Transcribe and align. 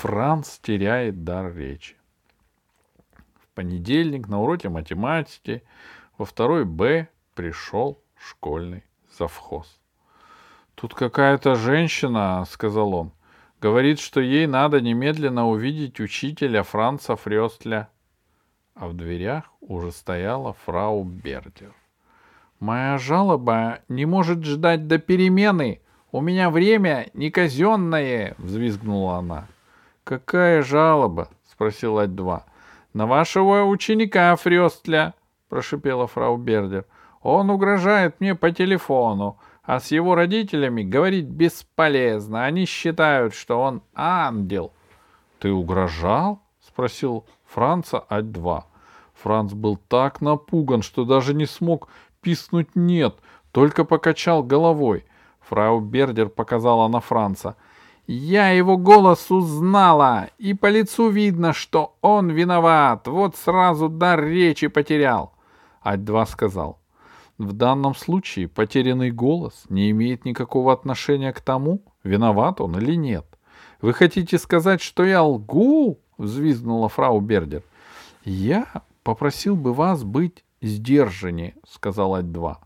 Франц 0.00 0.58
теряет 0.60 1.24
дар 1.24 1.54
речи. 1.54 1.94
В 3.38 3.54
понедельник 3.54 4.28
на 4.28 4.40
уроке 4.40 4.70
математики 4.70 5.62
во 6.16 6.24
второй 6.24 6.64
Б 6.64 7.08
пришел 7.34 8.02
школьный 8.16 8.82
завхоз. 9.18 9.78
«Тут 10.74 10.94
какая-то 10.94 11.54
женщина»,— 11.54 12.42
сказал 12.48 12.94
он,— 12.94 13.12
«говорит, 13.60 14.00
что 14.00 14.20
ей 14.20 14.46
надо 14.46 14.80
немедленно 14.80 15.46
увидеть 15.46 16.00
учителя 16.00 16.62
Франца 16.62 17.14
Фрёстля». 17.16 17.90
А 18.74 18.88
в 18.88 18.94
дверях 18.94 19.52
уже 19.60 19.92
стояла 19.92 20.54
фрау 20.64 21.04
Бердер. 21.04 21.74
«Моя 22.58 22.96
жалоба 22.96 23.80
не 23.88 24.06
может 24.06 24.46
ждать 24.46 24.86
до 24.86 24.96
перемены. 24.96 25.82
У 26.10 26.22
меня 26.22 26.48
время 26.48 27.10
не 27.12 27.30
казенное»,— 27.30 28.34
взвизгнула 28.38 29.16
она. 29.16 29.46
«Какая 30.10 30.62
жалоба?»— 30.62 31.28
спросил 31.44 31.98
Ать-2. 31.98 32.42
«На 32.94 33.06
вашего 33.06 33.62
ученика 33.62 34.34
Фрёстля»,— 34.34 35.14
прошипела 35.48 36.08
фрау 36.08 36.36
Бердер. 36.36 36.84
«Он 37.22 37.48
угрожает 37.48 38.20
мне 38.20 38.34
по 38.34 38.50
телефону 38.50 39.38
а 39.62 39.78
с 39.78 39.92
его 39.92 40.16
родителями 40.16 40.82
говорить 40.82 41.26
бесполезно. 41.26 42.44
Они 42.44 42.64
считают, 42.64 43.34
что 43.34 43.60
он 43.60 43.82
ангел.— 43.94 44.72
Ты 45.38 45.52
угрожал?— 45.52 46.40
спросил 46.60 47.24
Франца 47.46 48.04
Ать-2. 48.10 48.64
Франц 49.14 49.52
был 49.52 49.76
так 49.76 50.20
напуган, 50.20 50.82
что 50.82 51.04
даже 51.04 51.34
не 51.34 51.46
смог 51.46 51.86
писнуть 52.20 52.74
«нет», 52.74 53.14
только 53.52 53.84
покачал 53.84 54.42
головой. 54.42 55.04
Фрау 55.42 55.78
Бердер 55.78 56.30
показала 56.30 56.88
на 56.88 56.98
Франца. 56.98 57.54
«Я 58.12 58.48
его 58.48 58.76
голос 58.76 59.30
узнала, 59.30 60.30
и 60.36 60.52
по 60.52 60.68
лицу 60.68 61.10
видно, 61.10 61.52
что 61.52 61.94
он 62.00 62.28
виноват. 62.30 63.06
Вот 63.06 63.36
сразу 63.36 63.88
дар 63.88 64.24
речи 64.24 64.66
потерял». 64.66 65.32
Ать-2 65.84 66.26
сказал. 66.26 66.80
В 67.38 67.52
данном 67.52 67.94
случае 67.94 68.48
потерянный 68.48 69.12
голос 69.12 69.62
не 69.68 69.92
имеет 69.92 70.24
никакого 70.24 70.72
отношения 70.72 71.32
к 71.32 71.40
тому, 71.40 71.84
виноват 72.02 72.60
он 72.60 72.76
или 72.76 72.96
нет. 72.96 73.26
Вы 73.80 73.92
хотите 73.92 74.38
сказать, 74.38 74.80
что 74.80 75.04
я 75.04 75.22
лгу? 75.22 76.00
взвизгнула 76.18 76.88
фрау 76.88 77.20
Бердер. 77.20 77.62
Я 78.24 78.66
попросил 79.04 79.54
бы 79.54 79.72
вас 79.72 80.02
быть 80.02 80.44
сдержаннее, 80.60 81.54
сказал 81.64 82.16
Ать-2. 82.16 82.56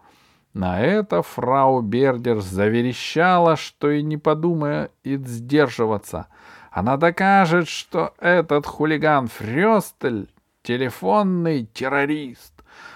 На 0.55 0.81
это 0.81 1.23
фрау 1.23 1.81
Бердер 1.83 2.41
заверещала, 2.41 3.57
что 3.57 3.91
и 3.91 4.03
не 4.05 4.17
подумая 4.17 4.91
и 5.03 5.17
сдерживаться. 5.17 6.29
Она 6.71 6.97
докажет, 6.97 7.69
что 7.69 8.15
этот 8.21 8.65
хулиган 8.65 9.27
Фрёстель— 9.27 10.29
телефонный 10.63 11.65
террорист. 11.75 12.53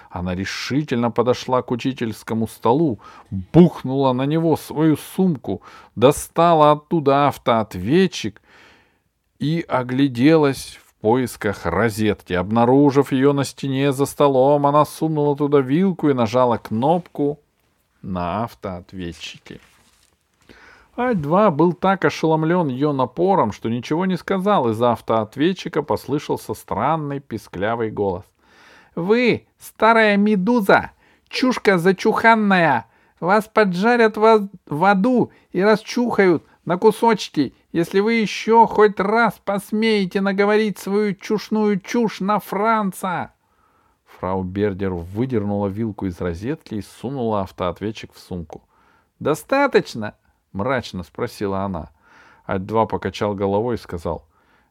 Она 0.08 0.36
решительно 0.36 1.10
подошла 1.10 1.62
к 1.62 1.72
учительскому 1.72 2.46
столу, 2.46 3.00
бухнула 3.52 4.12
на 4.12 4.24
него 4.24 4.56
свою 4.56 4.96
сумку, 4.96 5.60
достала 5.96 6.72
оттуда 6.72 7.26
автоответчик 7.26 8.40
и 9.40 9.64
огляделась 9.68 10.78
в 10.86 10.94
поисках 11.00 11.66
розетки. 11.66 12.34
Обнаружив 12.34 13.10
ее 13.10 13.32
на 13.32 13.42
стене 13.42 13.92
за 13.92 14.06
столом, 14.06 14.64
она 14.64 14.84
сунула 14.84 15.36
туда 15.36 15.58
вилку 15.58 16.08
и 16.08 16.14
нажала 16.14 16.56
кнопку 16.56 17.40
на 18.08 18.44
автоответчике. 18.44 19.60
Ать-2 20.96 21.50
был 21.52 21.74
так 21.74 22.04
ошеломлен 22.04 22.68
ее 22.68 22.92
напором, 22.92 23.52
что 23.52 23.68
ничего 23.68 24.04
не 24.06 24.16
сказал. 24.16 24.68
Из 24.70 24.82
автоответчика 24.82 25.82
послышался 25.82 26.54
странный 26.54 27.20
писклявый 27.20 27.92
голос. 27.92 28.24
Вы, 28.96 29.46
старая 29.60 30.16
медуза, 30.16 30.90
чушка 31.28 31.78
зачуханная, 31.78 32.86
вас 33.20 33.46
поджарят 33.46 34.16
в, 34.16 34.48
в 34.66 34.84
аду 34.84 35.30
и 35.52 35.62
расчухают 35.62 36.44
на 36.64 36.78
кусочки, 36.78 37.54
если 37.70 38.00
вы 38.00 38.14
еще 38.14 38.66
хоть 38.66 38.98
раз 38.98 39.40
посмеете 39.44 40.20
наговорить 40.20 40.78
свою 40.78 41.14
чушную 41.14 41.78
чушь 41.78 42.18
на 42.18 42.40
Франца. 42.40 43.34
Фрау 44.18 44.42
Бердер 44.42 44.92
выдернула 44.94 45.68
вилку 45.68 46.06
из 46.06 46.20
розетки 46.20 46.74
и 46.74 46.82
сунула 46.82 47.42
автоответчик 47.42 48.12
в 48.12 48.18
сумку. 48.18 48.62
«Достаточно?»— 49.20 50.14
мрачно 50.52 51.02
спросила 51.02 51.60
она. 51.60 51.90
Ать-2 52.46 52.88
покачал 52.88 53.34
головой 53.34 53.76
и 53.76 53.78
сказал. 53.78 54.26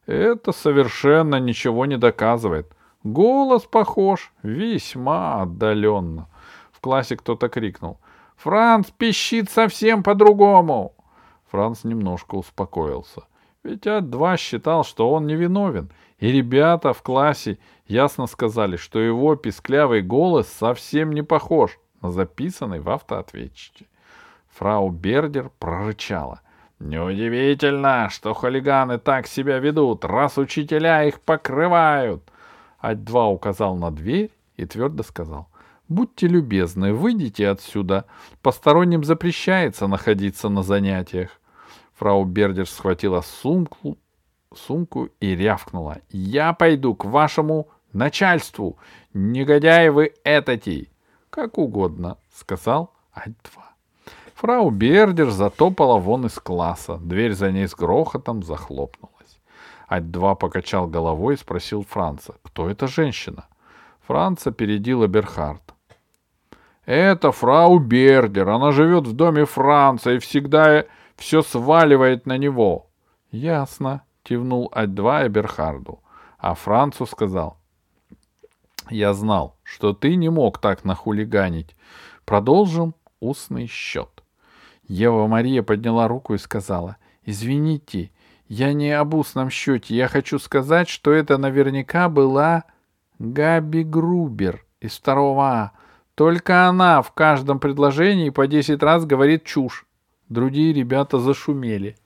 «Это 0.06 0.52
совершенно 0.52 1.36
ничего 1.36 1.86
не 1.86 1.96
доказывает. 1.96 2.74
Голос 3.04 3.62
похож, 3.62 4.32
весьма 4.42 5.42
отдаленно. 5.42 6.28
В 6.72 6.80
классе 6.80 7.16
кто-то 7.16 7.48
крикнул. 7.48 7.98
«Франц 8.36 8.90
пищит 8.90 9.50
совсем 9.50 10.02
по-другому!» 10.02 10.94
Франц 11.50 11.84
немножко 11.84 12.34
успокоился. 12.34 13.22
Ведь 13.62 13.86
А2 13.86 14.36
считал, 14.36 14.84
что 14.84 15.10
он 15.10 15.26
невиновен, 15.26 15.90
и 16.18 16.32
ребята 16.32 16.92
в 16.92 17.02
классе 17.02 17.58
ясно 17.86 18.26
сказали, 18.26 18.76
что 18.76 18.98
его 18.98 19.36
писклявый 19.36 20.02
голос 20.02 20.48
совсем 20.48 21.12
не 21.12 21.22
похож 21.22 21.78
на 22.02 22.10
записанный 22.10 22.80
в 22.80 22.90
автоответчике. 22.90 23.86
Фрау 24.50 24.90
Бердер 24.90 25.50
прорычала. 25.58 26.40
«Неудивительно, 26.80 28.08
что 28.08 28.34
хулиганы 28.34 28.98
так 28.98 29.26
себя 29.26 29.58
ведут, 29.58 30.04
раз 30.04 30.38
учителя 30.38 31.04
их 31.04 31.20
покрывают!» 31.20 32.22
Ать-2 32.80 33.32
указал 33.32 33.76
на 33.76 33.90
дверь 33.90 34.30
и 34.56 34.64
твердо 34.64 35.02
сказал. 35.02 35.48
«Будьте 35.88 36.28
любезны, 36.28 36.92
выйдите 36.92 37.48
отсюда. 37.48 38.04
Посторонним 38.42 39.02
запрещается 39.02 39.88
находиться 39.88 40.48
на 40.48 40.62
занятиях». 40.62 41.40
Фрау 41.94 42.24
Бердер 42.24 42.68
схватила 42.68 43.22
сумку, 43.22 43.98
сумку 44.54 45.08
и 45.20 45.34
рявкнула. 45.34 45.98
«Я 46.10 46.52
пойду 46.52 46.94
к 46.94 47.04
вашему 47.04 47.68
начальству! 47.92 48.78
Негодяи 49.14 49.88
вы 49.88 50.14
этати!» 50.24 50.90
«Как 51.30 51.58
угодно»,— 51.58 52.16
сказал 52.34 52.92
Ать-2. 53.14 53.60
Фрау 54.34 54.70
Бердер 54.70 55.30
затопала 55.30 55.98
вон 55.98 56.26
из 56.26 56.38
класса. 56.38 56.98
Дверь 56.98 57.34
за 57.34 57.50
ней 57.50 57.66
с 57.66 57.74
грохотом 57.74 58.42
захлопнула. 58.42 59.12
Ать-2 59.88 60.36
покачал 60.36 60.86
головой 60.86 61.34
и 61.34 61.38
спросил 61.38 61.82
Франца, 61.82 62.34
кто 62.42 62.68
эта 62.68 62.86
женщина? 62.86 63.46
Франца 64.06 64.50
опередила 64.50 65.06
Берхард. 65.06 65.62
«Это 66.84 67.32
фрау 67.32 67.78
Бердер. 67.78 68.48
Она 68.48 68.72
живет 68.72 69.06
в 69.06 69.12
доме 69.12 69.44
Франца 69.44 70.12
и 70.12 70.18
всегда 70.18 70.84
все 71.16 71.42
сваливает 71.42 72.24
на 72.24 72.38
него». 72.38 72.86
«Ясно»,— 73.30 74.02
кивнул 74.28 74.70
Ать-2 74.74 75.28
Эберхарду. 75.28 76.00
А 76.38 76.54
Францу 76.54 77.06
сказал. 77.06 77.56
«Я 78.90 79.14
знал, 79.14 79.56
что 79.62 79.92
ты 79.92 80.16
не 80.16 80.28
мог 80.28 80.58
так 80.58 80.84
нахулиганить. 80.84 81.74
Продолжим 82.24 82.94
устный 83.20 83.66
счет». 83.66 84.22
Ева 84.86 85.26
Мария 85.26 85.62
подняла 85.62 86.08
руку 86.08 86.34
и 86.34 86.38
сказала. 86.38 86.96
«Извините, 87.24 88.10
я 88.48 88.72
не 88.72 88.92
об 88.92 89.14
устном 89.14 89.50
счете. 89.50 89.94
Я 89.94 90.08
хочу 90.08 90.38
сказать, 90.38 90.88
что 90.88 91.10
это 91.12 91.36
наверняка 91.38 92.08
была 92.08 92.64
Габи 93.18 93.82
Грубер 93.82 94.64
из 94.80 94.96
второго 94.96 95.44
А. 95.50 95.72
Только 96.14 96.66
она 96.66 97.02
в 97.02 97.12
каждом 97.12 97.60
предложении 97.60 98.30
по 98.30 98.46
десять 98.46 98.82
раз 98.82 99.04
говорит 99.04 99.44
чушь. 99.44 99.86
Другие 100.28 100.72
ребята 100.72 101.18
зашумели. 101.18 101.96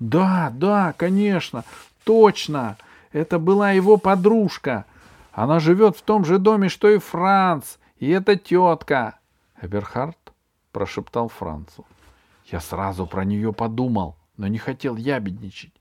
Да, 0.00 0.50
да, 0.54 0.94
конечно, 0.94 1.64
точно. 2.04 2.78
Это 3.12 3.38
была 3.38 3.72
его 3.72 3.98
подружка. 3.98 4.86
Она 5.32 5.60
живет 5.60 5.96
в 5.96 6.02
том 6.02 6.24
же 6.24 6.38
доме, 6.38 6.68
что 6.68 6.88
и 6.88 6.98
Франц. 6.98 7.76
И 7.98 8.08
это 8.08 8.36
тетка. 8.36 9.18
Эберхард 9.60 10.16
прошептал 10.72 11.28
Францу. 11.28 11.84
Я 12.46 12.60
сразу 12.60 13.06
про 13.06 13.24
нее 13.24 13.52
подумал, 13.52 14.16
но 14.36 14.46
не 14.46 14.58
хотел 14.58 14.96
ябедничать. 14.96 15.74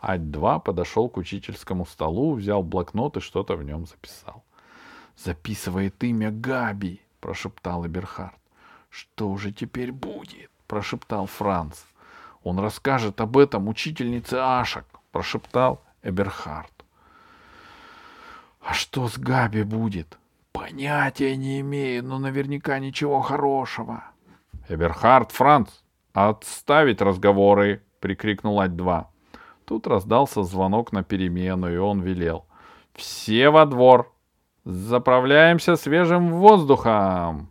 Ать-2 0.00 0.60
подошел 0.60 1.08
к 1.08 1.16
учительскому 1.16 1.84
столу, 1.86 2.34
взял 2.34 2.62
блокнот 2.62 3.16
и 3.16 3.20
что-то 3.20 3.56
в 3.56 3.64
нем 3.64 3.86
записал. 3.86 4.44
«Записывает 5.16 6.02
имя 6.04 6.30
Габи»,— 6.30 7.00
прошептал 7.20 7.86
Эберхард. 7.86 8.36
«Что 8.90 9.36
же 9.38 9.50
теперь 9.50 9.90
будет?»— 9.90 10.50
прошептал 10.66 11.26
Франц. 11.26 11.78
«Он 12.46 12.60
расскажет 12.60 13.20
об 13.20 13.38
этом 13.38 13.66
учительнице 13.66 14.34
Ашек»,— 14.34 14.84
прошептал 15.10 15.82
Эберхард. 16.04 16.70
«А 18.60 18.72
что 18.72 19.08
с 19.08 19.18
Габи 19.18 19.64
будет?» 19.64 20.16
«Понятия 20.52 21.34
не 21.34 21.58
имею, 21.58 22.04
но 22.04 22.20
наверняка 22.20 22.78
ничего 22.78 23.20
хорошего». 23.20 24.04
«Эберхард, 24.68 25.32
Франц, 25.32 25.70
«Отставить 26.12 27.02
разговоры!»— 27.02 27.82
прикрикнул 28.00 28.60
Ать-2. 28.60 29.06
Тут 29.64 29.88
раздался 29.88 30.44
звонок 30.44 30.92
на 30.92 31.02
перемену, 31.02 31.68
и 31.68 31.76
он 31.76 32.00
велел. 32.00 32.46
«Все 32.94 33.50
во 33.50 33.66
двор! 33.66 34.14
Заправляемся 34.64 35.74
свежим 35.74 36.30
воздухом!» 36.30 37.50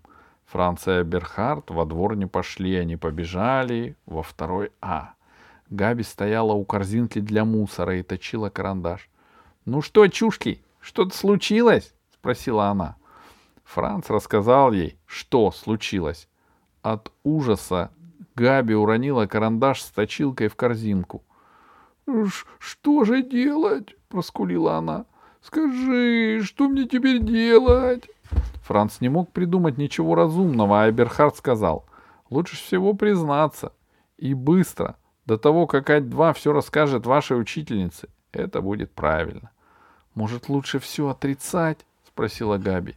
Франция 0.56 1.04
Берхард 1.04 1.70
во 1.70 1.84
двор 1.84 2.16
не 2.16 2.28
пошли, 2.28 2.78
они 2.78 2.96
побежали 2.96 3.98
во 4.06 4.24
второй 4.24 4.72
А. 4.80 5.16
Габи 5.70 6.02
стояла 6.02 6.54
у 6.54 6.64
корзинки 6.64 7.20
для 7.20 7.44
мусора 7.44 8.00
и 8.00 8.04
точила 8.04 8.50
карандаш. 8.50 9.10
«Ну 9.66 9.82
что, 9.82 10.08
чушки, 10.08 10.64
что-то 10.80 11.14
случилось?»— 11.14 11.94
спросила 12.14 12.68
она. 12.70 12.96
Франц 13.66 14.10
рассказал 14.10 14.72
ей, 14.72 14.98
что 15.06 15.52
случилось. 15.52 16.30
От 16.82 17.12
ужаса 17.26 17.92
Габи 18.36 18.76
уронила 18.76 19.26
карандаш 19.26 19.82
с 19.82 19.90
точилкой 19.90 20.48
в 20.48 20.56
корзинку. 20.56 21.22
«Что 22.60 23.04
же 23.04 23.24
делать?»— 23.24 23.94
проскулила 24.08 24.78
она. 24.78 25.06
«Скажи, 25.42 26.40
что 26.46 26.70
мне 26.70 26.88
теперь 26.88 27.22
делать?» 27.22 28.10
Франц 28.66 29.00
не 29.00 29.10
мог 29.10 29.32
придумать 29.32 29.78
ничего 29.78 30.16
разумного, 30.16 30.82
а 30.82 30.90
Эберхард 30.90 31.38
сказал. 31.38 31.86
«Лучше 32.32 32.56
всего 32.56 32.96
признаться. 32.96 33.74
И 34.18 34.34
быстро, 34.34 34.96
до 35.28 35.38
того, 35.38 35.68
как 35.68 35.92
Ать-2 35.92 36.34
все 36.34 36.52
расскажет 36.52 37.06
вашей 37.06 37.40
учительнице. 37.40 38.10
Это 38.32 38.62
будет 38.62 38.92
правильно». 38.92 39.52
«Может, 40.16 40.50
лучше 40.50 40.80
все 40.80 41.10
отрицать?»— 41.10 41.86
спросила 42.08 42.58
Габи. 42.58 42.96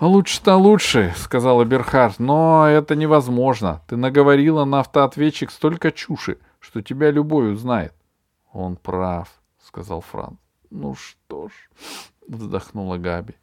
«Лучше-то 0.00 0.56
лучше»,— 0.56 1.14
сказала 1.16 1.64
Берхард,— 1.64 2.16
«но 2.18 2.66
это 2.68 2.94
невозможно. 2.94 3.80
Ты 3.86 3.96
наговорила 3.96 4.66
на 4.66 4.80
автоответчик 4.80 5.50
столько 5.50 5.92
чуши, 5.92 6.38
что 6.60 6.82
тебя 6.82 7.10
любой 7.10 7.54
узнает». 7.54 7.94
«Он 8.52 8.76
прав»,— 8.76 9.28
сказал 9.64 10.02
Франц. 10.02 10.36
«Ну 10.70 10.94
что 10.94 11.48
ж»,— 11.48 11.52
вздохнула 12.28 12.98
Габи. 12.98 13.34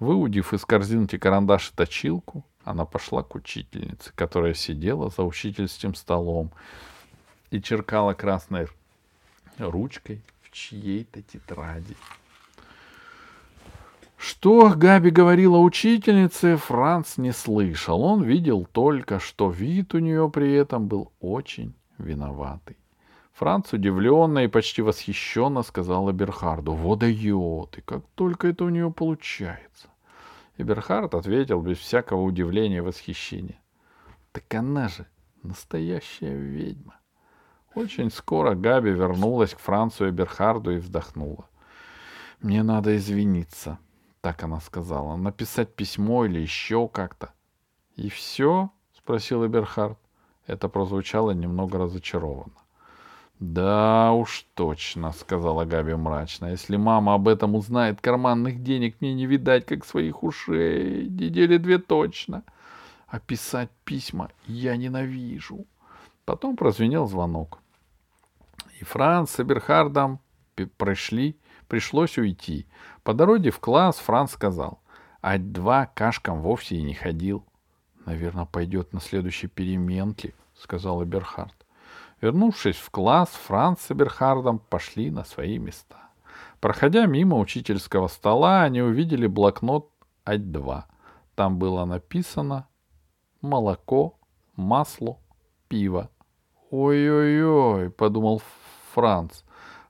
Выудив 0.00 0.54
из 0.54 0.64
корзинки 0.64 1.18
карандаш 1.18 1.70
и 1.70 1.76
точилку, 1.76 2.42
она 2.64 2.86
пошла 2.86 3.22
к 3.22 3.34
учительнице, 3.34 4.10
которая 4.14 4.54
сидела 4.54 5.10
за 5.10 5.22
учительским 5.22 5.94
столом 5.94 6.50
и 7.50 7.60
черкала 7.60 8.14
красной 8.14 8.66
ручкой 9.58 10.22
в 10.40 10.50
чьей-то 10.52 11.20
тетради. 11.20 11.96
Что 14.16 14.72
Габи 14.74 15.10
говорила 15.10 15.58
учительнице, 15.58 16.56
Франц 16.56 17.18
не 17.18 17.32
слышал. 17.32 18.02
Он 18.02 18.22
видел 18.22 18.66
только, 18.72 19.20
что 19.20 19.50
вид 19.50 19.94
у 19.94 19.98
нее 19.98 20.30
при 20.30 20.50
этом 20.54 20.88
был 20.88 21.12
очень 21.20 21.74
виноватый. 21.98 22.78
Франц 23.34 23.74
удивленно 23.74 24.40
и 24.40 24.48
почти 24.48 24.80
восхищенно 24.80 25.62
сказал 25.62 26.10
Эберхарду, 26.10 26.72
«Вот 26.72 27.00
дает, 27.00 27.78
и 27.78 27.80
как 27.82 28.02
только 28.14 28.48
это 28.48 28.64
у 28.64 28.70
нее 28.70 28.90
получается!» 28.90 29.89
Эберхард 30.56 31.14
ответил 31.14 31.62
без 31.62 31.78
всякого 31.78 32.22
удивления 32.22 32.78
и 32.78 32.80
восхищения. 32.80 33.60
«Так 34.32 34.54
она 34.54 34.88
же 34.88 35.06
настоящая 35.42 36.36
ведьма!» 36.36 36.96
Очень 37.74 38.10
скоро 38.10 38.54
Габи 38.54 38.90
вернулась 38.90 39.54
к 39.54 39.58
Францу 39.58 40.08
Эберхарду 40.08 40.72
и 40.72 40.78
вздохнула. 40.78 41.48
«Мне 42.40 42.62
надо 42.62 42.96
извиниться»,— 42.96 43.78
так 44.20 44.42
она 44.42 44.60
сказала,— 44.60 45.16
«написать 45.16 45.74
письмо 45.74 46.24
или 46.24 46.40
еще 46.40 46.88
как-то». 46.88 47.32
«И 47.96 48.08
все?»— 48.08 48.70
спросил 48.92 49.46
Эберхард. 49.46 49.98
Это 50.46 50.68
прозвучало 50.68 51.30
немного 51.30 51.78
разочарованно. 51.78 52.56
«Да 53.40 54.12
уж 54.12 54.44
точно»,— 54.52 55.12
сказала 55.18 55.64
Габи 55.64 55.94
мрачно. 55.94 56.50
«Если 56.50 56.76
мама 56.76 57.14
об 57.14 57.26
этом 57.26 57.54
узнает, 57.54 57.98
карманных 58.02 58.62
денег 58.62 59.00
мне 59.00 59.14
не 59.14 59.24
видать, 59.24 59.64
как 59.64 59.86
своих 59.86 60.22
ушей. 60.22 61.08
Недели 61.08 61.56
две 61.56 61.78
точно. 61.78 62.42
А 63.08 63.18
писать 63.18 63.70
письма 63.84 64.30
я 64.46 64.76
ненавижу». 64.76 65.64
Потом 66.26 66.54
прозвенел 66.54 67.06
звонок. 67.06 67.60
И 68.78 68.84
Франц 68.84 69.30
с 69.30 69.40
Эберхардом 69.40 70.20
пришли, 70.76 71.38
пришлось 71.66 72.18
уйти. 72.18 72.66
По 73.04 73.14
дороге 73.14 73.50
в 73.50 73.58
класс 73.58 73.96
Франц 73.96 74.32
сказал, 74.32 74.82
«Ать-2 75.22 75.88
кашкам 75.94 76.42
вовсе 76.42 76.76
и 76.76 76.82
не 76.82 76.92
ходил». 76.92 77.46
«Наверное, 78.04 78.44
пойдет 78.44 78.92
на 78.92 79.00
следующей 79.00 79.46
переменке»,— 79.46 80.34
сказал 80.54 81.02
Эберхард. 81.02 81.54
Вернувшись 82.20 82.76
в 82.76 82.90
класс, 82.90 83.28
Франц 83.28 83.80
с 83.80 83.90
Эберхардом 83.90 84.58
пошли 84.58 85.10
на 85.10 85.24
свои 85.24 85.58
места. 85.58 85.96
Проходя 86.60 87.06
мимо 87.06 87.38
учительского 87.38 88.08
стола, 88.08 88.62
они 88.62 88.82
увидели 88.82 89.26
блокнот 89.26 89.90
Ать-2. 90.26 90.82
Там 91.34 91.58
было 91.58 91.86
написано 91.86 92.68
«Молоко, 93.40 94.18
масло, 94.56 95.18
пиво». 95.68 96.10
«Ой-ой-ой»,— 96.70 97.90
подумал 97.98 98.42
Франц. 98.92 99.42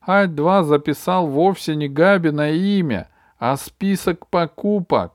Ать-2 0.06 0.62
записал 0.62 1.26
вовсе 1.26 1.74
не 1.74 1.88
Габи 1.88 2.30
имя, 2.30 3.08
а 3.38 3.56
список 3.56 4.28
покупок. 4.28 5.14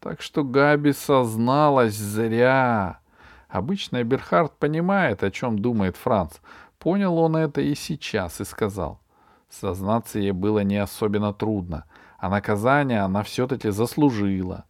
Так 0.00 0.20
что 0.20 0.42
Габи 0.42 0.92
созналась 0.92 1.94
зря. 1.94 3.00
Обычно 3.48 4.02
Эберхард 4.02 4.56
понимает, 4.58 5.22
о 5.22 5.30
чем 5.30 5.58
думает 5.58 5.96
Франц. 5.96 6.34
Понял 6.78 7.18
он 7.18 7.36
это 7.36 7.60
и 7.60 7.74
сейчас, 7.74 8.40
и 8.40 8.44
сказал. 8.44 9.00
Сознаться 9.48 10.18
ей 10.18 10.32
было 10.32 10.60
не 10.60 10.76
особенно 10.76 11.32
трудно, 11.32 11.84
а 12.18 12.28
наказание 12.28 13.00
она 13.00 13.22
все-таки 13.22 13.70
заслужила. 13.70 14.64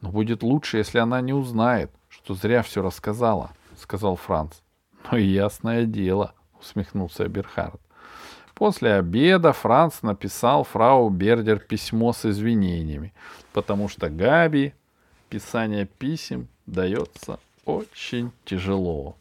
Но 0.00 0.10
будет 0.10 0.42
лучше, 0.42 0.78
если 0.78 0.98
она 0.98 1.20
не 1.20 1.32
узнает, 1.32 1.90
что 2.08 2.34
зря 2.34 2.62
все 2.62 2.82
рассказала,— 2.82 3.50
сказал 3.78 4.16
Франц.— 4.16 4.60
Ну, 5.10 5.18
ясное 5.18 5.84
дело,— 5.84 6.34
усмехнулся 6.60 7.26
Эберхард. 7.26 7.80
После 8.54 8.94
обеда 8.94 9.54
Франц 9.54 10.02
написал 10.02 10.64
фрау 10.64 11.08
Бердер 11.08 11.60
письмо 11.60 12.12
с 12.12 12.26
извинениями, 12.26 13.14
потому 13.54 13.88
что 13.88 14.10
Габи 14.10 14.74
писание 15.30 15.86
писем 15.86 16.48
дается 16.66 17.38
очень 17.76 18.32
тяжело. 18.44 19.16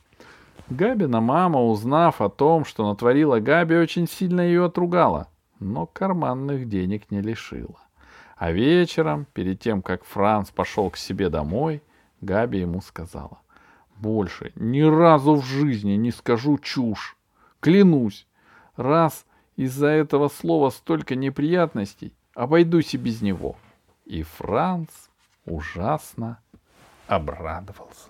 Габина 0.69 1.19
мама, 1.19 1.61
узнав 1.61 2.21
о 2.21 2.29
том, 2.29 2.65
что 2.65 2.87
натворила 2.87 3.39
Габи, 3.39 3.75
очень 3.75 4.07
сильно 4.07 4.41
ее 4.41 4.65
отругала, 4.65 5.27
но 5.59 5.85
карманных 5.85 6.69
денег 6.69 7.09
не 7.09 7.21
лишила. 7.21 7.79
А 8.37 8.51
вечером, 8.51 9.25
перед 9.33 9.59
тем, 9.59 9.81
как 9.81 10.03
Франц 10.03 10.51
пошел 10.51 10.89
к 10.89 10.97
себе 10.97 11.29
домой, 11.29 11.81
Габи 12.21 12.59
ему 12.59 12.81
сказала, 12.81 13.39
«Больше 13.97 14.51
ни 14.55 14.81
разу 14.81 15.35
в 15.35 15.45
жизни 15.45 15.93
не 15.93 16.11
скажу 16.11 16.57
чушь. 16.57 17.17
Клянусь, 17.59 18.27
раз 18.77 19.25
из-за 19.55 19.87
этого 19.87 20.29
слова 20.29 20.69
столько 20.69 21.15
неприятностей, 21.15 22.13
обойдусь 22.33 22.93
и 22.93 22.97
без 22.97 23.21
него. 23.21 23.57
И 24.05 24.23
Франц 24.23 24.89
ужасно 25.45 26.39
обрадовался. 27.07 28.08